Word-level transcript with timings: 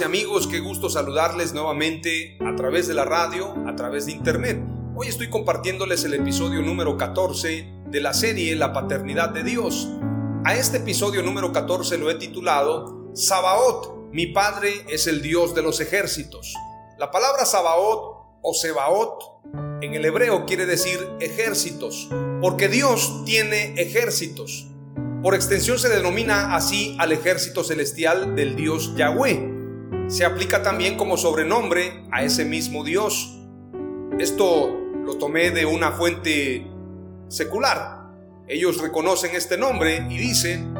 Y 0.00 0.04
amigos, 0.04 0.46
qué 0.46 0.60
gusto 0.60 0.88
saludarles 0.88 1.52
nuevamente 1.52 2.38
a 2.40 2.56
través 2.56 2.88
de 2.88 2.94
la 2.94 3.04
radio, 3.04 3.54
a 3.66 3.76
través 3.76 4.06
de 4.06 4.12
internet. 4.12 4.58
Hoy 4.94 5.08
estoy 5.08 5.28
compartiéndoles 5.28 6.02
el 6.04 6.14
episodio 6.14 6.62
número 6.62 6.96
14 6.96 7.68
de 7.90 8.00
la 8.00 8.14
serie 8.14 8.56
La 8.56 8.72
Paternidad 8.72 9.28
de 9.30 9.42
Dios. 9.42 9.90
A 10.44 10.54
este 10.54 10.78
episodio 10.78 11.22
número 11.22 11.52
14 11.52 11.98
lo 11.98 12.10
he 12.10 12.14
titulado 12.14 13.10
Sabaot, 13.12 14.08
mi 14.12 14.28
Padre 14.28 14.86
es 14.88 15.06
el 15.06 15.20
Dios 15.20 15.54
de 15.54 15.60
los 15.60 15.78
ejércitos. 15.80 16.54
La 16.98 17.10
palabra 17.10 17.44
Sabaot 17.44 18.38
o 18.40 18.54
Sebaot 18.54 19.42
en 19.82 19.94
el 19.94 20.06
hebreo 20.06 20.46
quiere 20.46 20.64
decir 20.64 21.06
ejércitos, 21.20 22.08
porque 22.40 22.68
Dios 22.68 23.24
tiene 23.26 23.74
ejércitos. 23.76 24.68
Por 25.22 25.34
extensión 25.34 25.78
se 25.78 25.90
denomina 25.90 26.54
así 26.56 26.96
al 26.98 27.12
ejército 27.12 27.62
celestial 27.62 28.34
del 28.34 28.56
Dios 28.56 28.94
Yahweh. 28.96 29.51
Se 30.12 30.26
aplica 30.26 30.62
también 30.62 30.98
como 30.98 31.16
sobrenombre 31.16 32.04
a 32.10 32.22
ese 32.22 32.44
mismo 32.44 32.84
Dios. 32.84 33.34
Esto 34.18 34.78
lo 35.06 35.16
tomé 35.16 35.52
de 35.52 35.64
una 35.64 35.92
fuente 35.92 36.66
secular. 37.28 38.10
Ellos 38.46 38.82
reconocen 38.82 39.34
este 39.34 39.56
nombre 39.56 40.06
y 40.10 40.18
dicen, 40.18 40.74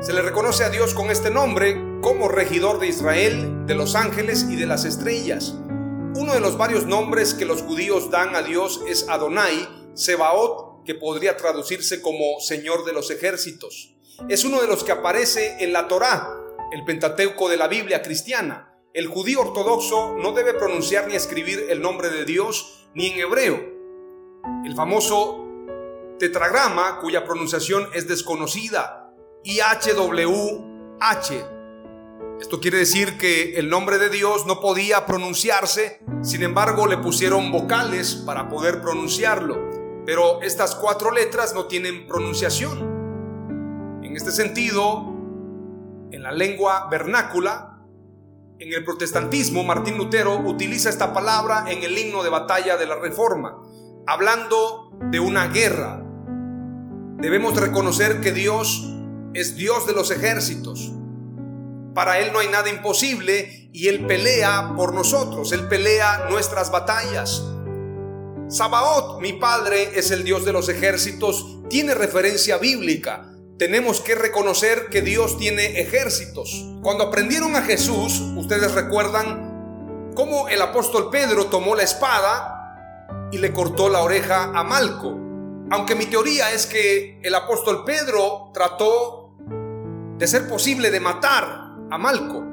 se 0.00 0.12
le 0.12 0.20
reconoce 0.20 0.64
a 0.64 0.70
Dios 0.70 0.94
con 0.94 1.12
este 1.12 1.30
nombre 1.30 1.80
como 2.02 2.26
regidor 2.26 2.80
de 2.80 2.88
Israel, 2.88 3.66
de 3.66 3.76
los 3.76 3.94
ángeles 3.94 4.48
y 4.50 4.56
de 4.56 4.66
las 4.66 4.84
estrellas. 4.84 5.54
Uno 6.16 6.34
de 6.34 6.40
los 6.40 6.58
varios 6.58 6.86
nombres 6.86 7.34
que 7.34 7.44
los 7.44 7.62
judíos 7.62 8.10
dan 8.10 8.34
a 8.34 8.42
Dios 8.42 8.82
es 8.88 9.08
Adonai, 9.08 9.68
Sebaot 9.94 10.84
que 10.84 10.96
podría 10.96 11.36
traducirse 11.36 12.02
como 12.02 12.40
Señor 12.40 12.84
de 12.84 12.94
los 12.94 13.12
ejércitos. 13.12 13.94
Es 14.28 14.44
uno 14.44 14.60
de 14.60 14.66
los 14.66 14.82
que 14.82 14.90
aparece 14.90 15.62
en 15.62 15.72
la 15.72 15.86
Torá, 15.86 16.45
el 16.76 16.84
Pentateuco 16.84 17.48
de 17.48 17.56
la 17.56 17.68
Biblia 17.68 18.02
cristiana. 18.02 18.74
El 18.92 19.06
judío 19.06 19.40
ortodoxo 19.40 20.14
no 20.16 20.32
debe 20.32 20.52
pronunciar 20.52 21.08
ni 21.08 21.14
escribir 21.14 21.66
el 21.70 21.80
nombre 21.80 22.10
de 22.10 22.26
Dios 22.26 22.86
ni 22.94 23.06
en 23.06 23.20
hebreo. 23.20 23.58
El 24.64 24.76
famoso 24.76 25.42
tetragrama, 26.18 27.00
cuya 27.00 27.24
pronunciación 27.24 27.88
es 27.94 28.06
desconocida, 28.06 29.10
IHWH. 29.42 30.60
Esto 32.40 32.60
quiere 32.60 32.76
decir 32.78 33.16
que 33.16 33.54
el 33.56 33.70
nombre 33.70 33.96
de 33.96 34.10
Dios 34.10 34.44
no 34.46 34.60
podía 34.60 35.06
pronunciarse, 35.06 36.00
sin 36.22 36.42
embargo 36.42 36.86
le 36.86 36.98
pusieron 36.98 37.50
vocales 37.50 38.22
para 38.26 38.50
poder 38.50 38.82
pronunciarlo 38.82 39.76
pero 40.06 40.40
estas 40.40 40.76
cuatro 40.76 41.10
letras 41.10 41.52
no 41.52 41.66
tienen 41.66 42.06
pronunciación. 42.06 42.78
En 44.04 44.16
este 44.16 44.30
sentido, 44.30 45.15
en 46.10 46.22
la 46.22 46.32
lengua 46.32 46.88
vernácula, 46.90 47.76
en 48.58 48.72
el 48.72 48.84
protestantismo, 48.84 49.64
Martín 49.64 49.98
Lutero 49.98 50.38
utiliza 50.38 50.88
esta 50.88 51.12
palabra 51.12 51.66
en 51.68 51.82
el 51.82 51.98
himno 51.98 52.22
de 52.22 52.30
batalla 52.30 52.78
de 52.78 52.86
la 52.86 52.96
Reforma, 52.96 53.62
hablando 54.06 54.92
de 55.10 55.20
una 55.20 55.48
guerra. 55.48 56.02
Debemos 57.18 57.54
reconocer 57.60 58.20
que 58.22 58.32
Dios 58.32 58.94
es 59.34 59.56
Dios 59.56 59.86
de 59.86 59.92
los 59.92 60.10
ejércitos. 60.10 60.90
Para 61.94 62.18
Él 62.18 62.32
no 62.32 62.38
hay 62.38 62.48
nada 62.48 62.70
imposible 62.70 63.68
y 63.74 63.88
Él 63.88 64.06
pelea 64.06 64.72
por 64.74 64.94
nosotros, 64.94 65.52
Él 65.52 65.68
pelea 65.68 66.26
nuestras 66.30 66.70
batallas. 66.70 67.44
Sabaoth, 68.48 69.20
mi 69.20 69.34
padre, 69.34 69.98
es 69.98 70.10
el 70.10 70.24
Dios 70.24 70.46
de 70.46 70.52
los 70.52 70.70
ejércitos, 70.70 71.58
tiene 71.68 71.94
referencia 71.94 72.56
bíblica. 72.56 73.35
Tenemos 73.58 74.02
que 74.02 74.14
reconocer 74.14 74.88
que 74.90 75.00
Dios 75.00 75.38
tiene 75.38 75.80
ejércitos. 75.80 76.66
Cuando 76.82 77.04
aprendieron 77.04 77.56
a 77.56 77.62
Jesús, 77.62 78.20
ustedes 78.36 78.74
recuerdan 78.74 80.12
cómo 80.14 80.48
el 80.48 80.60
apóstol 80.60 81.08
Pedro 81.10 81.46
tomó 81.46 81.74
la 81.74 81.82
espada 81.82 83.28
y 83.32 83.38
le 83.38 83.54
cortó 83.54 83.88
la 83.88 84.02
oreja 84.02 84.52
a 84.54 84.62
Malco. 84.62 85.18
Aunque 85.70 85.94
mi 85.94 86.04
teoría 86.04 86.52
es 86.52 86.66
que 86.66 87.18
el 87.22 87.34
apóstol 87.34 87.84
Pedro 87.86 88.50
trató 88.52 89.34
de 90.18 90.26
ser 90.26 90.48
posible 90.48 90.90
de 90.90 91.00
matar 91.00 91.44
a 91.90 91.96
Malco 91.96 92.44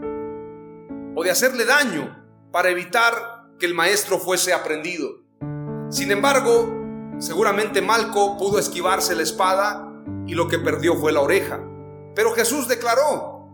o 1.16 1.22
de 1.22 1.32
hacerle 1.32 1.66
daño 1.66 2.24
para 2.50 2.70
evitar 2.70 3.44
que 3.60 3.66
el 3.66 3.74
maestro 3.74 4.20
fuese 4.20 4.54
aprendido. 4.54 5.18
Sin 5.90 6.12
embargo, 6.12 6.74
seguramente 7.20 7.82
Malco 7.82 8.38
pudo 8.38 8.58
esquivarse 8.58 9.16
la 9.16 9.24
espada 9.24 9.90
y 10.28 10.34
lo 10.34 10.48
que 10.48 10.60
perdió 10.60 10.96
fue 10.96 11.12
la 11.12 11.22
oreja. 11.22 11.60
Pero 12.16 12.34
Jesús 12.34 12.68
declaró, 12.68 13.50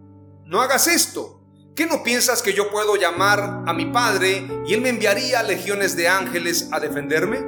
no 0.45 0.61
hagas 0.61 0.87
esto. 0.87 1.41
¿Qué 1.75 1.85
no 1.85 2.03
piensas 2.03 2.41
que 2.41 2.53
yo 2.53 2.71
puedo 2.71 2.95
llamar 2.95 3.63
a 3.65 3.73
mi 3.73 3.85
Padre 3.85 4.45
y 4.67 4.73
Él 4.73 4.81
me 4.81 4.89
enviaría 4.89 5.43
legiones 5.43 5.95
de 5.95 6.09
ángeles 6.09 6.69
a 6.71 6.79
defenderme? 6.79 7.39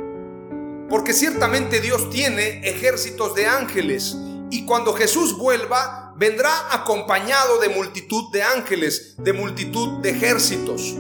Porque 0.90 1.14
ciertamente 1.14 1.82
Dios 1.82 2.10
tiene 2.10 2.68
ejércitos 2.68 3.36
de 3.36 3.48
ángeles 3.48 4.16
y 4.50 4.66
cuando 4.66 4.94
Jesús 4.94 5.38
vuelva 5.38 6.14
vendrá 6.16 6.74
acompañado 6.74 7.60
de 7.60 7.70
multitud 7.70 8.32
de 8.32 8.44
ángeles, 8.44 9.16
de 9.18 9.34
multitud 9.34 10.02
de 10.02 10.12
ejércitos. 10.12 10.96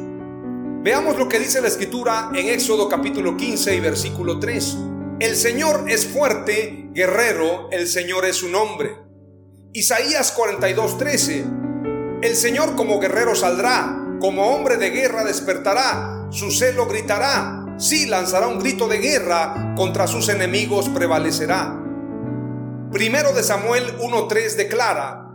Veamos 0.84 1.18
lo 1.18 1.30
que 1.30 1.40
dice 1.40 1.62
la 1.62 1.68
escritura 1.68 2.32
en 2.34 2.48
Éxodo 2.50 2.90
capítulo 2.90 3.38
15 3.38 3.76
y 3.76 3.80
versículo 3.80 4.40
3. 4.40 4.78
El 5.22 5.36
Señor 5.36 5.86
es 5.88 6.08
fuerte, 6.08 6.90
guerrero, 6.94 7.70
el 7.72 7.88
Señor 7.88 8.26
es 8.26 8.38
su 8.38 8.50
nombre. 8.50 8.98
Isaías 9.72 10.32
42, 10.32 10.98
13. 10.98 11.46
El 12.24 12.36
Señor 12.36 12.76
como 12.76 13.00
guerrero 13.00 13.36
saldrá, 13.36 14.04
como 14.20 14.48
hombre 14.48 14.78
de 14.78 14.90
guerra 14.90 15.24
despertará, 15.24 16.26
su 16.32 16.50
celo 16.50 16.88
gritará, 16.88 17.68
sí 17.78 18.08
lanzará 18.08 18.48
un 18.48 18.58
grito 18.58 18.88
de 18.88 18.98
guerra, 18.98 19.76
contra 19.78 20.08
sus 20.08 20.28
enemigos 20.28 20.90
prevalecerá. 20.90 21.80
Primero 22.92 23.32
de 23.32 23.44
Samuel 23.44 24.00
1.3 24.00 24.56
declara, 24.56 25.28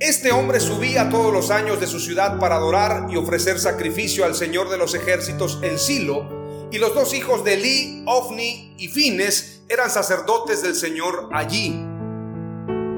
este 0.00 0.32
hombre 0.32 0.58
subía 0.58 1.10
todos 1.10 1.34
los 1.34 1.50
años 1.50 1.80
de 1.80 1.86
su 1.86 2.00
ciudad 2.00 2.38
para 2.38 2.54
adorar 2.54 3.08
y 3.10 3.16
ofrecer 3.16 3.58
sacrificio 3.58 4.24
al 4.24 4.34
Señor 4.34 4.70
de 4.70 4.78
los 4.78 4.94
ejércitos 4.94 5.58
en 5.62 5.78
Silo, 5.78 6.37
y 6.70 6.78
los 6.78 6.94
dos 6.94 7.14
hijos 7.14 7.44
de 7.44 7.54
Eli, 7.54 8.02
Ofni 8.06 8.74
y 8.78 8.88
Fines 8.88 9.62
eran 9.68 9.90
sacerdotes 9.90 10.62
del 10.62 10.74
Señor 10.74 11.28
allí. 11.32 11.70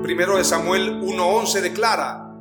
Primero 0.02 0.36
de 0.36 0.44
Samuel 0.44 1.00
1:11 1.02 1.60
declara, 1.60 2.34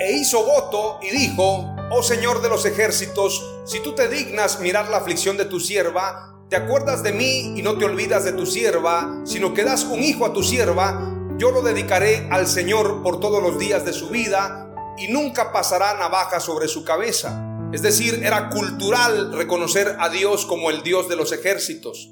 e 0.00 0.12
hizo 0.12 0.44
voto 0.44 0.98
y 1.02 1.10
dijo, 1.10 1.74
oh 1.90 2.02
Señor 2.02 2.42
de 2.42 2.48
los 2.48 2.64
ejércitos, 2.64 3.44
si 3.64 3.80
tú 3.80 3.94
te 3.94 4.08
dignas 4.08 4.60
mirar 4.60 4.88
la 4.88 4.98
aflicción 4.98 5.36
de 5.36 5.44
tu 5.44 5.60
sierva, 5.60 6.34
te 6.48 6.56
acuerdas 6.56 7.02
de 7.02 7.12
mí 7.12 7.58
y 7.58 7.62
no 7.62 7.78
te 7.78 7.84
olvidas 7.84 8.24
de 8.24 8.32
tu 8.32 8.46
sierva, 8.46 9.20
sino 9.24 9.54
que 9.54 9.64
das 9.64 9.84
un 9.84 10.02
hijo 10.02 10.26
a 10.26 10.32
tu 10.32 10.42
sierva, 10.42 11.10
yo 11.38 11.50
lo 11.50 11.62
dedicaré 11.62 12.28
al 12.30 12.46
Señor 12.46 13.02
por 13.02 13.20
todos 13.20 13.42
los 13.42 13.58
días 13.58 13.84
de 13.84 13.92
su 13.92 14.08
vida 14.08 14.70
y 14.96 15.08
nunca 15.08 15.52
pasará 15.52 15.94
navaja 15.94 16.40
sobre 16.40 16.68
su 16.68 16.84
cabeza. 16.84 17.53
Es 17.74 17.82
decir, 17.82 18.20
era 18.22 18.50
cultural 18.50 19.32
reconocer 19.32 19.96
a 19.98 20.08
Dios 20.08 20.46
como 20.46 20.70
el 20.70 20.84
Dios 20.84 21.08
de 21.08 21.16
los 21.16 21.32
ejércitos. 21.32 22.08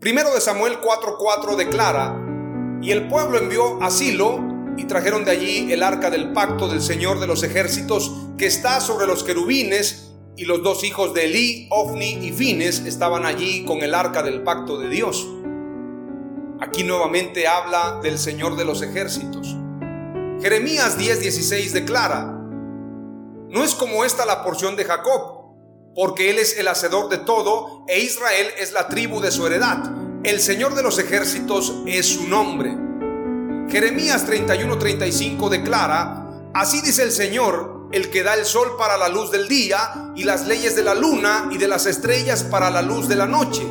Primero 0.00 0.34
de 0.34 0.40
Samuel 0.40 0.80
4:4 0.80 1.54
declara, 1.54 2.20
y 2.82 2.90
el 2.90 3.06
pueblo 3.06 3.38
envió 3.38 3.80
a 3.80 3.92
Silo 3.92 4.40
y 4.76 4.86
trajeron 4.86 5.24
de 5.24 5.30
allí 5.30 5.72
el 5.72 5.84
arca 5.84 6.10
del 6.10 6.32
pacto 6.32 6.66
del 6.66 6.82
Señor 6.82 7.20
de 7.20 7.28
los 7.28 7.44
ejércitos 7.44 8.10
que 8.36 8.46
está 8.46 8.80
sobre 8.80 9.06
los 9.06 9.22
querubines 9.22 10.14
y 10.36 10.46
los 10.46 10.64
dos 10.64 10.82
hijos 10.82 11.14
de 11.14 11.26
Elí, 11.26 11.68
Ofni 11.70 12.26
y 12.26 12.32
Fines 12.32 12.80
estaban 12.80 13.24
allí 13.24 13.64
con 13.64 13.82
el 13.82 13.94
arca 13.94 14.24
del 14.24 14.42
pacto 14.42 14.80
de 14.80 14.88
Dios. 14.88 15.28
Aquí 16.60 16.82
nuevamente 16.82 17.46
habla 17.46 18.00
del 18.02 18.18
Señor 18.18 18.56
de 18.56 18.64
los 18.64 18.82
ejércitos. 18.82 19.56
Jeremías 20.42 20.98
10:16 20.98 21.70
declara, 21.70 22.37
no 23.48 23.64
es 23.64 23.74
como 23.74 24.04
esta 24.04 24.26
la 24.26 24.44
porción 24.44 24.76
de 24.76 24.84
Jacob, 24.84 25.38
porque 25.94 26.30
él 26.30 26.38
es 26.38 26.58
el 26.58 26.68
hacedor 26.68 27.08
de 27.08 27.18
todo 27.18 27.84
e 27.88 28.00
Israel 28.00 28.48
es 28.58 28.72
la 28.72 28.88
tribu 28.88 29.20
de 29.20 29.30
su 29.30 29.46
heredad. 29.46 29.90
El 30.22 30.40
Señor 30.40 30.74
de 30.74 30.82
los 30.82 30.98
ejércitos 30.98 31.74
es 31.86 32.06
su 32.06 32.28
nombre. 32.28 32.76
Jeremías 33.70 34.26
31:35 34.26 35.48
declara, 35.48 36.50
así 36.54 36.80
dice 36.82 37.02
el 37.02 37.12
Señor, 37.12 37.88
el 37.92 38.10
que 38.10 38.22
da 38.22 38.34
el 38.34 38.44
sol 38.44 38.76
para 38.78 38.96
la 38.96 39.08
luz 39.08 39.30
del 39.30 39.48
día 39.48 40.12
y 40.14 40.24
las 40.24 40.46
leyes 40.46 40.76
de 40.76 40.82
la 40.82 40.94
luna 40.94 41.48
y 41.50 41.58
de 41.58 41.68
las 41.68 41.86
estrellas 41.86 42.44
para 42.44 42.70
la 42.70 42.82
luz 42.82 43.08
de 43.08 43.16
la 43.16 43.26
noche, 43.26 43.66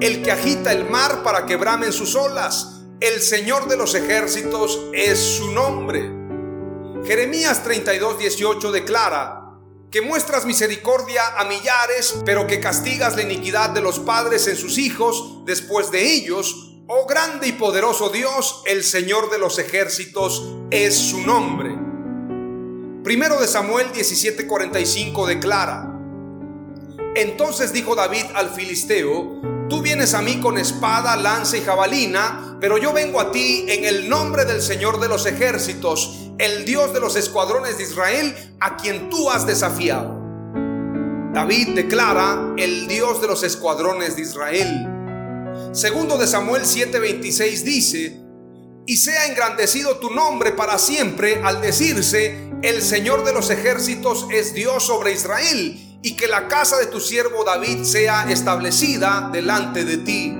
el 0.00 0.22
que 0.22 0.32
agita 0.32 0.72
el 0.72 0.88
mar 0.88 1.22
para 1.22 1.46
que 1.46 1.56
bramen 1.56 1.92
sus 1.92 2.14
olas, 2.14 2.82
el 3.00 3.22
Señor 3.22 3.68
de 3.68 3.76
los 3.76 3.94
ejércitos 3.94 4.80
es 4.92 5.18
su 5.18 5.50
nombre. 5.52 6.23
Jeremías 7.06 7.62
32, 7.62 8.18
18 8.18 8.72
declara 8.72 9.40
que 9.90 10.00
muestras 10.00 10.46
misericordia 10.46 11.38
a 11.38 11.44
millares, 11.44 12.16
pero 12.24 12.46
que 12.46 12.60
castigas 12.60 13.14
la 13.14 13.22
iniquidad 13.22 13.70
de 13.70 13.82
los 13.82 14.00
padres 14.00 14.46
en 14.48 14.56
sus 14.56 14.78
hijos 14.78 15.44
después 15.44 15.90
de 15.90 16.14
ellos. 16.14 16.72
Oh 16.88 17.06
grande 17.06 17.48
y 17.48 17.52
poderoso 17.52 18.08
Dios, 18.08 18.62
el 18.66 18.82
Señor 18.82 19.30
de 19.30 19.38
los 19.38 19.58
ejércitos 19.58 20.42
es 20.70 20.96
su 20.96 21.20
nombre. 21.20 21.76
Primero 23.04 23.38
de 23.38 23.46
Samuel 23.46 23.92
17:45 23.92 25.26
declara, 25.26 25.94
entonces 27.14 27.72
dijo 27.72 27.94
David 27.94 28.24
al 28.34 28.50
filisteo, 28.50 29.40
tú 29.68 29.82
vienes 29.82 30.14
a 30.14 30.22
mí 30.22 30.40
con 30.40 30.58
espada, 30.58 31.16
lanza 31.16 31.56
y 31.56 31.60
jabalina, 31.60 32.56
pero 32.60 32.78
yo 32.78 32.92
vengo 32.92 33.20
a 33.20 33.30
ti 33.30 33.66
en 33.68 33.84
el 33.84 34.08
nombre 34.08 34.44
del 34.44 34.60
Señor 34.60 34.98
de 34.98 35.08
los 35.08 35.26
ejércitos, 35.26 36.23
el 36.38 36.64
Dios 36.64 36.92
de 36.92 37.00
los 37.00 37.16
escuadrones 37.16 37.78
de 37.78 37.84
Israel, 37.84 38.34
a 38.60 38.76
quien 38.76 39.08
tú 39.10 39.30
has 39.30 39.46
desafiado. 39.46 40.22
David 41.32 41.74
declara 41.74 42.54
el 42.56 42.86
Dios 42.86 43.20
de 43.20 43.26
los 43.26 43.42
escuadrones 43.42 44.16
de 44.16 44.22
Israel. 44.22 44.88
Segundo 45.72 46.16
de 46.16 46.26
Samuel 46.26 46.62
7:26 46.62 47.62
dice, 47.64 48.20
y 48.86 48.96
sea 48.98 49.26
engrandecido 49.26 49.96
tu 49.96 50.10
nombre 50.10 50.52
para 50.52 50.78
siempre 50.78 51.40
al 51.42 51.60
decirse, 51.60 52.50
el 52.62 52.82
Señor 52.82 53.24
de 53.24 53.32
los 53.32 53.50
ejércitos 53.50 54.26
es 54.30 54.54
Dios 54.54 54.84
sobre 54.84 55.12
Israel, 55.12 55.98
y 56.02 56.16
que 56.16 56.28
la 56.28 56.48
casa 56.48 56.76
de 56.76 56.86
tu 56.86 57.00
siervo 57.00 57.44
David 57.44 57.82
sea 57.84 58.30
establecida 58.30 59.30
delante 59.32 59.84
de 59.84 59.96
ti. 59.98 60.34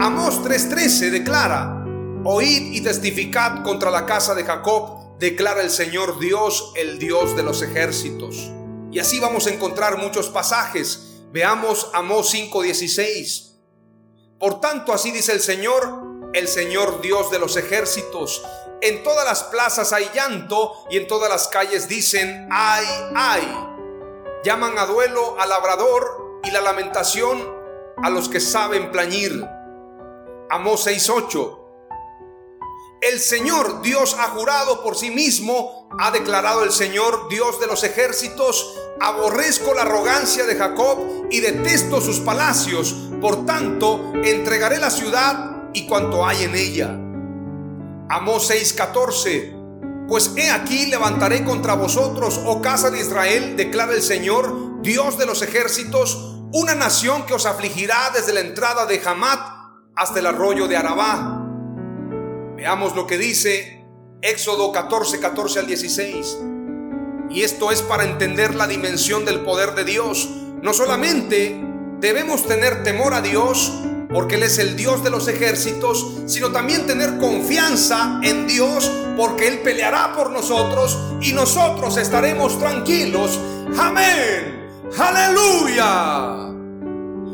Amós 0.00 0.42
3:13 0.44 1.10
declara, 1.10 1.79
Oíd 2.24 2.74
y 2.74 2.82
testificad 2.82 3.62
contra 3.62 3.90
la 3.90 4.04
casa 4.04 4.34
de 4.34 4.44
Jacob, 4.44 5.18
declara 5.18 5.62
el 5.62 5.70
Señor 5.70 6.18
Dios, 6.18 6.72
el 6.76 6.98
Dios 6.98 7.34
de 7.34 7.42
los 7.42 7.62
ejércitos. 7.62 8.50
Y 8.92 8.98
así 8.98 9.18
vamos 9.20 9.46
a 9.46 9.50
encontrar 9.50 9.96
muchos 9.96 10.28
pasajes. 10.28 11.22
Veamos 11.32 11.90
Amós 11.94 12.30
5:16. 12.30 13.56
Por 14.38 14.60
tanto, 14.60 14.92
así 14.92 15.12
dice 15.12 15.32
el 15.32 15.40
Señor, 15.40 16.30
el 16.34 16.46
Señor 16.46 17.00
Dios 17.00 17.30
de 17.30 17.38
los 17.38 17.56
ejércitos. 17.56 18.42
En 18.82 19.02
todas 19.02 19.24
las 19.24 19.44
plazas 19.44 19.94
hay 19.94 20.10
llanto 20.14 20.74
y 20.90 20.98
en 20.98 21.06
todas 21.06 21.30
las 21.30 21.48
calles 21.48 21.88
dicen, 21.88 22.48
ay, 22.50 22.86
ay. 23.14 23.66
Llaman 24.44 24.78
a 24.78 24.84
duelo 24.84 25.36
al 25.40 25.48
labrador 25.48 26.40
y 26.44 26.50
la 26.50 26.60
lamentación 26.60 27.38
a 28.02 28.10
los 28.10 28.28
que 28.28 28.40
saben 28.40 28.90
plañir. 28.90 29.42
Amós 30.50 30.86
6:8. 30.86 31.59
El 33.00 33.18
Señor 33.18 33.80
Dios 33.80 34.14
ha 34.18 34.28
jurado 34.28 34.82
por 34.82 34.94
sí 34.94 35.10
mismo, 35.10 35.88
ha 35.98 36.10
declarado 36.10 36.64
el 36.64 36.70
Señor 36.70 37.30
Dios 37.30 37.58
de 37.58 37.66
los 37.66 37.82
ejércitos, 37.82 38.78
aborrezco 39.00 39.72
la 39.72 39.82
arrogancia 39.82 40.44
de 40.44 40.54
Jacob 40.54 41.26
y 41.30 41.40
detesto 41.40 42.02
sus 42.02 42.20
palacios, 42.20 42.94
por 43.22 43.46
tanto 43.46 44.12
entregaré 44.22 44.76
la 44.76 44.90
ciudad 44.90 45.70
y 45.72 45.86
cuanto 45.86 46.26
hay 46.26 46.44
en 46.44 46.54
ella. 46.54 46.88
Amós 48.10 48.50
6:14 48.50 49.56
Pues 50.06 50.32
he 50.36 50.50
aquí 50.50 50.84
levantaré 50.86 51.42
contra 51.42 51.76
vosotros, 51.76 52.38
oh 52.44 52.60
casa 52.60 52.90
de 52.90 53.00
Israel, 53.00 53.56
declara 53.56 53.94
el 53.94 54.02
Señor, 54.02 54.82
Dios 54.82 55.16
de 55.16 55.24
los 55.24 55.40
ejércitos, 55.40 56.36
una 56.52 56.74
nación 56.74 57.24
que 57.24 57.32
os 57.32 57.46
afligirá 57.46 58.10
desde 58.14 58.34
la 58.34 58.40
entrada 58.40 58.84
de 58.84 59.00
Hamat 59.02 59.40
hasta 59.96 60.18
el 60.18 60.26
arroyo 60.26 60.68
de 60.68 60.76
Arabá 60.76 61.39
Veamos 62.60 62.94
lo 62.94 63.06
que 63.06 63.16
dice 63.16 63.86
Éxodo 64.20 64.70
14, 64.70 65.18
14 65.18 65.60
al 65.60 65.66
16. 65.66 66.38
Y 67.30 67.40
esto 67.40 67.72
es 67.72 67.80
para 67.80 68.04
entender 68.04 68.54
la 68.54 68.66
dimensión 68.66 69.24
del 69.24 69.40
poder 69.40 69.74
de 69.74 69.84
Dios. 69.84 70.28
No 70.60 70.74
solamente 70.74 71.58
debemos 72.00 72.46
tener 72.46 72.82
temor 72.82 73.14
a 73.14 73.22
Dios, 73.22 73.72
porque 74.12 74.34
Él 74.34 74.42
es 74.42 74.58
el 74.58 74.76
Dios 74.76 75.02
de 75.02 75.08
los 75.08 75.26
ejércitos, 75.28 76.18
sino 76.26 76.52
también 76.52 76.86
tener 76.86 77.16
confianza 77.16 78.20
en 78.22 78.46
Dios, 78.46 78.90
porque 79.16 79.48
Él 79.48 79.60
peleará 79.60 80.12
por 80.14 80.30
nosotros 80.30 80.98
y 81.22 81.32
nosotros 81.32 81.96
estaremos 81.96 82.58
tranquilos. 82.58 83.40
Amén. 83.78 84.68
Aleluya. 84.98 86.52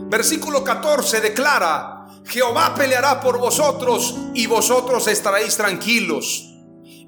Versículo 0.08 0.62
14 0.62 1.20
declara, 1.20 1.95
Jehová 2.26 2.74
peleará 2.74 3.20
por 3.20 3.38
vosotros 3.38 4.14
y 4.34 4.46
vosotros 4.46 5.06
estaréis 5.06 5.56
tranquilos. 5.56 6.44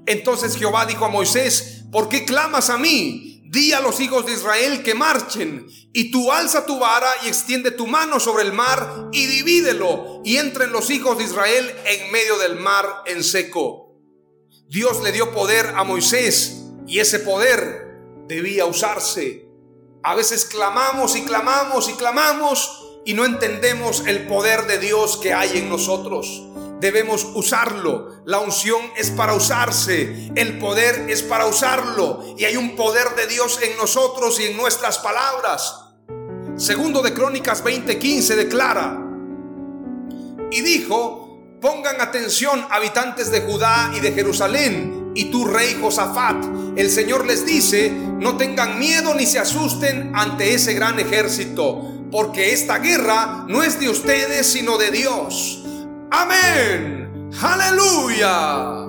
Entonces 0.07 0.57
Jehová 0.57 0.87
dijo 0.87 1.05
a 1.05 1.11
Moisés, 1.11 1.85
¿por 1.91 2.09
qué 2.09 2.25
clamas 2.25 2.71
a 2.71 2.79
mí? 2.79 3.43
Di 3.51 3.73
a 3.73 3.81
los 3.81 4.01
hijos 4.01 4.27
de 4.27 4.35
Israel 4.35 4.83
que 4.83 4.95
marchen, 4.95 5.67
y 5.93 6.11
tú 6.11 6.31
alza 6.31 6.67
tu 6.67 6.79
vara 6.79 7.09
y 7.25 7.29
extiende 7.29 7.71
tu 7.71 7.87
mano 7.87 8.21
sobre 8.21 8.43
el 8.43 8.53
mar 8.53 9.09
y 9.11 9.27
divídelo, 9.27 10.21
y 10.25 10.37
entren 10.37 10.71
los 10.71 10.91
hijos 10.91 11.17
de 11.17 11.25
Israel 11.25 11.75
en 11.87 12.13
medio 12.13 12.37
del 12.39 12.57
mar 12.57 12.87
en 13.07 13.25
seco. 13.25 13.97
Dios 14.69 15.03
le 15.03 15.13
dio 15.13 15.33
poder 15.33 15.73
a 15.77 15.85
Moisés, 15.85 16.63
y 16.87 16.99
ese 16.99 17.21
poder 17.21 18.03
debía 18.27 18.67
usarse. 18.67 19.49
A 20.03 20.15
veces 20.15 20.45
clamamos 20.45 21.17
y 21.17 21.23
clamamos 21.23 21.89
y 21.89 21.95
clamamos, 21.95 22.88
y 23.09 23.15
no 23.15 23.25
entendemos 23.25 24.03
el 24.07 24.27
poder 24.27 24.67
de 24.67 24.79
Dios 24.79 25.17
que 25.17 25.33
hay 25.33 25.57
en 25.57 25.71
nosotros. 25.71 26.43
Debemos 26.79 27.27
usarlo. 27.35 28.21
La 28.27 28.39
unción 28.39 28.83
es 28.99 29.11
para 29.11 29.33
usarse. 29.33 30.31
El 30.35 30.59
poder 30.59 31.07
es 31.09 31.23
para 31.23 31.47
usarlo. 31.47 32.23
Y 32.37 32.45
hay 32.45 32.59
un 32.59 32.77
poder 32.77 33.15
de 33.17 33.27
Dios 33.27 33.61
en 33.63 33.79
nosotros 33.79 34.39
y 34.41 34.45
en 34.49 34.59
nuestras 34.59 34.99
palabras. 34.99 35.87
Segundo 36.59 37.01
de 37.01 37.15
Crónicas 37.15 37.65
20:15 37.65 38.37
declara. 38.37 39.03
Y 40.51 40.61
dijo, 40.61 41.57
pongan 41.63 42.03
atención 42.03 42.67
habitantes 42.69 43.31
de 43.31 43.41
Judá 43.41 43.91
y 43.97 44.01
de 44.01 44.13
Jerusalén 44.13 45.13
y 45.15 45.31
tu 45.31 45.47
rey 45.47 45.79
Josafat. 45.81 46.45
El 46.77 46.91
Señor 46.91 47.27
les 47.27 47.47
dice, 47.47 47.91
no 47.91 48.37
tengan 48.37 48.79
miedo 48.79 49.15
ni 49.15 49.25
se 49.25 49.39
asusten 49.39 50.13
ante 50.15 50.53
ese 50.53 50.75
gran 50.75 51.01
ejército 51.01 51.95
porque 52.11 52.53
esta 52.53 52.79
guerra 52.79 53.45
no 53.49 53.63
es 53.63 53.79
de 53.81 53.89
ustedes, 53.89 54.47
sino 54.47 54.79
de 54.79 54.91
Dios. 54.91 55.63
Amén. 56.11 57.31
Aleluya. 57.41 58.87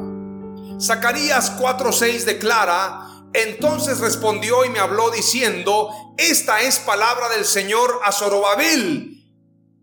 Zacarías 0.81 1.57
4:6 1.57 2.23
declara, 2.25 3.07
entonces 3.33 3.99
respondió 3.99 4.65
y 4.65 4.69
me 4.69 4.79
habló 4.79 5.11
diciendo, 5.11 5.89
esta 6.17 6.61
es 6.61 6.79
palabra 6.79 7.29
del 7.29 7.45
Señor 7.45 7.99
a 8.03 8.11
Zorobabel, 8.11 9.25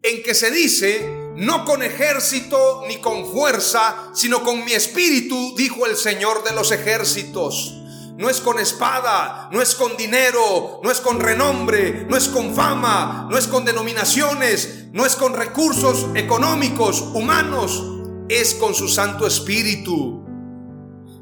en 0.03 0.23
que 0.23 0.35
se 0.35 0.51
dice, 0.51 1.07
no 1.37 1.65
con 1.65 1.83
ejército 1.83 2.85
ni 2.89 2.97
con 2.97 3.31
fuerza, 3.31 4.11
sino 4.15 4.43
con 4.43 4.65
mi 4.65 4.73
espíritu, 4.73 5.55
dijo 5.57 5.87
el 5.87 5.97
Señor 5.97 6.45
de 6.45 6.53
los 6.53 6.73
ejércitos 6.73 7.83
no 8.19 8.31
es 8.31 8.41
con 8.41 8.59
espada, 8.59 9.51
no 9.53 9.61
es 9.61 9.75
con 9.75 9.97
dinero, 9.97 10.81
no 10.83 10.91
es 10.91 11.01
con 11.01 11.21
renombre, 11.21 12.07
no 12.09 12.17
es 12.17 12.29
con 12.29 12.55
fama, 12.55 13.29
no 13.31 13.37
es 13.37 13.47
con 13.47 13.65
denominaciones, 13.65 14.87
no 14.93 15.05
es 15.05 15.17
con 15.17 15.35
recursos 15.35 16.07
económicos, 16.15 17.03
humanos, 17.15 17.85
es 18.29 18.55
con 18.55 18.75
su 18.75 18.89
Santo 18.89 19.27
Espíritu. 19.27 20.25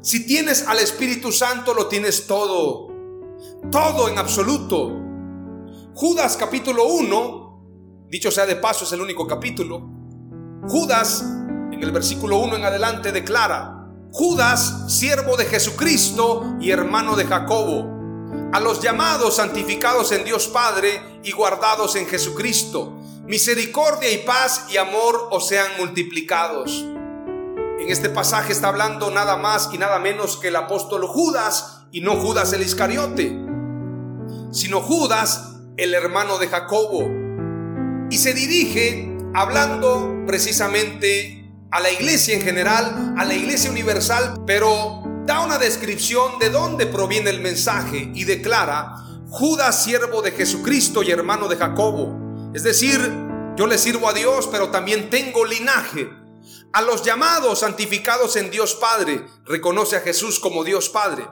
Si 0.01 0.25
tienes 0.25 0.67
al 0.67 0.79
Espíritu 0.79 1.31
Santo, 1.31 1.73
lo 1.73 1.87
tienes 1.87 2.27
todo. 2.27 2.87
Todo 3.71 4.07
en 4.07 4.17
absoluto. 4.17 5.01
Judas 5.93 6.37
capítulo 6.37 6.85
1, 6.85 8.07
dicho 8.09 8.31
sea 8.31 8.45
de 8.45 8.55
paso, 8.55 8.85
es 8.85 8.91
el 8.93 9.01
único 9.01 9.27
capítulo. 9.27 9.89
Judas, 10.67 11.23
en 11.71 11.83
el 11.83 11.91
versículo 11.91 12.37
1 12.37 12.57
en 12.57 12.63
adelante, 12.63 13.11
declara, 13.11 13.74
Judas, 14.17 14.85
siervo 14.87 15.35
de 15.35 15.43
Jesucristo 15.43 16.55
y 16.61 16.71
hermano 16.71 17.17
de 17.17 17.25
Jacobo, 17.25 17.85
a 18.53 18.61
los 18.61 18.79
llamados, 18.79 19.35
santificados 19.35 20.13
en 20.13 20.23
Dios 20.23 20.47
Padre 20.47 21.01
y 21.21 21.33
guardados 21.33 21.97
en 21.97 22.07
Jesucristo, 22.07 22.93
misericordia 23.25 24.09
y 24.09 24.19
paz 24.19 24.67
y 24.69 24.77
amor 24.77 25.27
os 25.31 25.49
sean 25.49 25.67
multiplicados. 25.79 26.85
En 27.77 27.89
este 27.89 28.09
pasaje 28.09 28.53
está 28.53 28.69
hablando 28.69 29.11
nada 29.11 29.35
más 29.35 29.71
y 29.73 29.77
nada 29.77 29.99
menos 29.99 30.37
que 30.37 30.47
el 30.47 30.55
apóstol 30.55 31.05
Judas 31.07 31.81
y 31.91 31.99
no 31.99 32.15
Judas 32.15 32.53
el 32.53 32.61
Iscariote, 32.61 33.37
sino 34.53 34.79
Judas 34.79 35.57
el 35.75 35.93
hermano 35.93 36.37
de 36.37 36.47
Jacobo. 36.47 37.05
Y 38.09 38.17
se 38.17 38.33
dirige 38.33 39.13
hablando 39.33 40.23
precisamente 40.25 41.44
a 41.71 41.79
la 41.79 41.91
iglesia 41.91 42.35
en 42.35 42.41
general, 42.41 43.15
a 43.17 43.25
la 43.25 43.33
iglesia 43.33 43.69
universal, 43.69 44.43
pero 44.45 45.03
da 45.25 45.41
una 45.41 45.57
descripción 45.57 46.39
de 46.39 46.49
dónde 46.49 46.85
proviene 46.85 47.29
el 47.29 47.41
mensaje 47.41 48.11
y 48.13 48.23
declara, 48.23 48.95
Judas 49.29 49.83
siervo 49.83 50.21
de 50.21 50.31
Jesucristo 50.31 51.03
y 51.03 51.11
hermano 51.11 51.47
de 51.47 51.57
Jacobo. 51.57 52.51
Es 52.53 52.63
decir, 52.63 52.99
yo 53.57 53.67
le 53.67 53.77
sirvo 53.77 54.07
a 54.07 54.13
Dios, 54.13 54.47
pero 54.51 54.69
también 54.69 55.09
tengo 55.09 55.45
linaje 55.45 56.09
a 56.71 56.81
los 56.81 57.03
llamados 57.03 57.59
santificados 57.59 58.35
en 58.35 58.51
Dios 58.51 58.75
Padre, 58.75 59.25
reconoce 59.45 59.95
a 59.95 60.01
Jesús 60.01 60.39
como 60.39 60.63
Dios 60.63 60.89
Padre, 60.89 61.25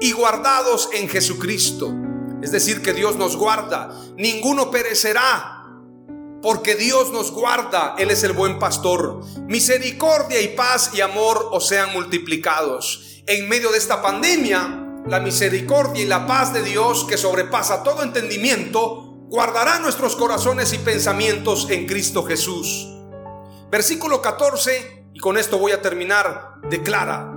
y 0.00 0.12
guardados 0.12 0.88
en 0.92 1.08
Jesucristo. 1.08 1.94
Es 2.42 2.52
decir, 2.52 2.82
que 2.82 2.92
Dios 2.92 3.16
nos 3.16 3.36
guarda. 3.36 3.90
Ninguno 4.16 4.70
perecerá, 4.70 5.57
porque 6.42 6.74
Dios 6.74 7.12
nos 7.12 7.32
guarda. 7.32 7.94
Él 7.98 8.10
es 8.10 8.22
el 8.22 8.32
buen 8.32 8.58
pastor. 8.58 9.20
Misericordia 9.46 10.40
y 10.40 10.48
paz 10.48 10.90
y 10.94 11.00
amor 11.00 11.48
os 11.52 11.66
sean 11.68 11.92
multiplicados. 11.92 13.22
En 13.26 13.48
medio 13.48 13.70
de 13.70 13.78
esta 13.78 14.00
pandemia, 14.00 15.02
la 15.06 15.20
misericordia 15.20 16.02
y 16.02 16.06
la 16.06 16.26
paz 16.26 16.52
de 16.52 16.62
Dios, 16.62 17.04
que 17.04 17.16
sobrepasa 17.16 17.82
todo 17.82 18.02
entendimiento, 18.02 19.16
guardará 19.28 19.78
nuestros 19.78 20.16
corazones 20.16 20.72
y 20.72 20.78
pensamientos 20.78 21.68
en 21.70 21.86
Cristo 21.86 22.24
Jesús. 22.24 22.88
Versículo 23.70 24.22
14, 24.22 25.10
y 25.12 25.18
con 25.18 25.36
esto 25.36 25.58
voy 25.58 25.72
a 25.72 25.82
terminar, 25.82 26.54
declara, 26.70 27.34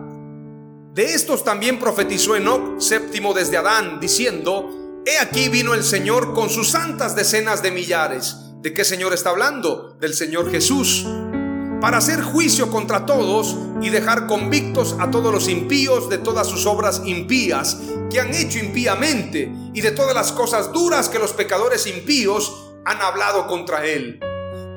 de 0.94 1.14
estos 1.14 1.46
también 1.46 1.80
profetizó 1.80 2.36
Enoch, 2.36 2.82
séptimo 2.82 3.34
desde 3.34 3.56
Adán, 3.56 4.02
diciendo, 4.02 5.04
He 5.06 5.18
aquí 5.20 5.48
vino 5.48 5.74
el 5.74 5.86
Señor 5.86 6.34
con 6.34 6.50
sus 6.50 6.72
santas 6.72 7.16
decenas 7.16 7.64
de 7.64 7.72
millares. 7.72 8.51
¿De 8.62 8.76
qué 8.76 8.86
Señor 8.86 9.12
está 9.12 9.32
hablando? 9.32 9.98
Del 10.00 10.14
Señor 10.14 10.52
Jesús. 10.52 11.08
Para 11.82 11.98
hacer 11.98 12.22
juicio 12.22 12.70
contra 12.70 13.08
todos 13.08 13.56
y 13.82 13.90
dejar 13.90 14.28
convictos 14.28 14.96
a 15.00 15.10
todos 15.10 15.34
los 15.34 15.50
impíos 15.50 16.10
de 16.10 16.20
todas 16.20 16.46
sus 16.46 16.68
obras 16.68 17.02
impías 17.04 17.80
que 18.12 18.20
han 18.20 18.36
hecho 18.36 18.60
impíamente 18.60 19.52
y 19.74 19.82
de 19.82 19.90
todas 19.90 20.14
las 20.14 20.32
cosas 20.32 20.72
duras 20.72 21.10
que 21.10 21.18
los 21.18 21.34
pecadores 21.34 21.88
impíos 21.88 22.70
han 22.86 23.02
hablado 23.02 23.48
contra 23.48 23.84
él. 23.84 24.20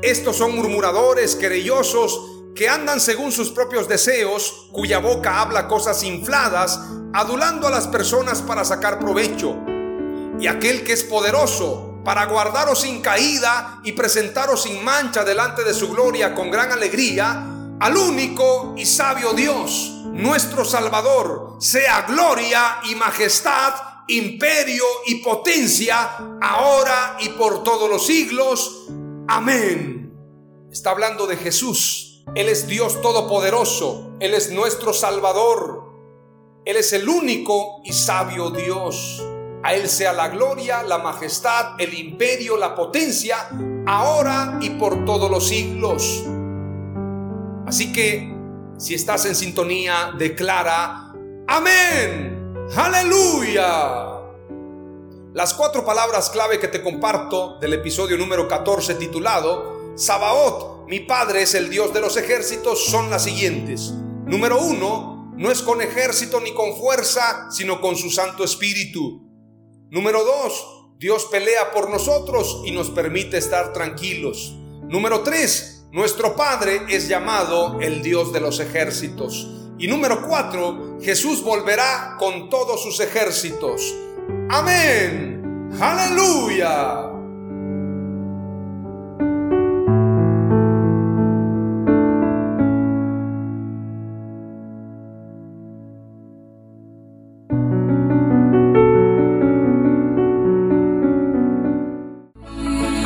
Estos 0.01 0.37
son 0.37 0.55
murmuradores, 0.55 1.37
querellosos, 1.37 2.23
que 2.55 2.71
andan 2.71 3.01
según 3.01 3.33
sus 3.33 3.51
propios 3.51 3.87
deseos, 3.87 4.71
cuya 4.73 4.99
boca 4.99 5.43
habla 5.43 5.69
cosas 5.69 6.03
infladas, 6.05 6.81
adulando 7.13 7.67
a 7.67 7.71
las 7.71 7.87
personas 7.87 8.41
para 8.41 8.65
sacar 8.65 8.99
provecho. 8.99 9.59
Y 10.41 10.47
aquel 10.47 10.85
que 10.85 10.95
es 10.95 11.05
poderoso 11.05 11.94
para 12.05 12.27
guardaros 12.27 12.83
sin 12.83 13.01
caída 13.01 13.81
y 13.83 13.93
presentaros 13.93 14.65
sin 14.65 14.85
mancha 14.85 15.25
delante 15.25 15.65
de 15.65 15.73
su 15.73 15.89
gloria 15.91 16.35
con 16.35 16.51
gran 16.51 16.71
alegría, 16.71 17.45
al 17.81 17.97
único 17.97 18.75
y 18.77 18.87
sabio 18.87 19.33
Dios, 19.33 20.03
nuestro 20.13 20.65
Salvador, 20.65 21.57
sea 21.61 22.03
gloria 22.03 22.79
y 22.85 22.95
majestad, 22.95 23.75
imperio 24.09 24.85
y 25.07 25.17
potencia, 25.17 26.11
ahora 26.41 27.17
y 27.21 27.31
por 27.31 27.65
todos 27.65 27.89
los 27.89 28.07
siglos. 28.07 28.87
Amén. 29.27 30.13
Está 30.71 30.91
hablando 30.91 31.27
de 31.27 31.37
Jesús. 31.37 32.23
Él 32.35 32.49
es 32.49 32.67
Dios 32.67 33.01
Todopoderoso. 33.01 34.13
Él 34.21 34.35
es 34.35 34.51
nuestro 34.51 34.93
Salvador. 34.93 35.93
Él 36.65 36.77
es 36.77 36.93
el 36.93 37.09
único 37.09 37.81
y 37.85 37.93
sabio 37.93 38.51
Dios. 38.51 39.23
A 39.65 39.73
Él 39.73 39.89
sea 39.89 40.13
la 40.13 40.29
gloria, 40.29 40.83
la 40.83 40.99
majestad, 40.99 41.81
el 41.81 41.95
imperio, 41.95 42.59
la 42.59 42.75
potencia, 42.75 43.49
ahora 43.87 44.59
y 44.61 44.69
por 44.71 45.07
todos 45.07 45.31
los 45.31 45.49
siglos. 45.49 46.23
Así 47.67 47.91
que, 47.91 48.31
si 48.77 48.93
estás 48.93 49.25
en 49.25 49.35
sintonía, 49.35 50.13
declara, 50.19 51.15
amén, 51.49 52.55
aleluya. 52.77 54.21
Las 55.33 55.55
cuatro 55.55 55.83
palabras 55.83 56.29
clave 56.29 56.59
que 56.59 56.69
te 56.69 56.83
comparto 56.83 57.59
del 57.59 57.73
episodio 57.73 58.19
número 58.19 58.47
14 58.47 58.97
titulado 58.97 59.95
Sabaoth, 59.97 60.87
mi 60.89 61.01
Padre 61.01 61.41
es 61.41 61.55
el 61.55 61.71
Dios 61.71 61.95
de 61.95 62.03
los 62.03 62.19
ejércitos, 62.19 62.85
son 62.85 63.09
las 63.09 63.25
siguientes. 63.25 63.95
Número 64.27 64.61
uno, 64.61 65.33
no 65.39 65.51
es 65.51 65.63
con 65.63 65.81
ejército 65.81 66.39
ni 66.39 66.53
con 66.53 66.77
fuerza, 66.77 67.51
sino 67.51 67.81
con 67.81 67.97
su 67.97 68.11
Santo 68.11 68.45
Espíritu. 68.45 69.24
Número 69.95 70.25
dos, 70.25 70.89
Dios 70.99 71.27
pelea 71.27 71.71
por 71.71 71.89
nosotros 71.89 72.63
y 72.65 72.73
nos 72.73 72.91
permite 72.91 73.39
estar 73.39 73.73
tranquilos. 73.73 74.53
Número 74.89 75.23
tres, 75.23 75.87
nuestro 75.93 76.35
Padre 76.35 76.81
es 76.89 77.07
llamado 77.07 77.79
el 77.81 78.03
Dios 78.03 78.33
de 78.33 78.41
los 78.41 78.59
ejércitos. 78.59 79.47
Y 79.79 79.87
número 79.87 80.27
cuatro, 80.27 80.99
Jesús 81.01 81.45
volverá 81.45 82.17
con 82.19 82.51
todos 82.51 82.83
sus 82.83 82.99
ejércitos. 82.99 83.95
Amén. 84.51 85.71
Aleluya. 85.81 87.04